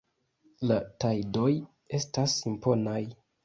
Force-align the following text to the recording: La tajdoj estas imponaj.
La 0.71 0.77
tajdoj 1.03 1.47
estas 2.01 2.37
imponaj. 2.57 3.01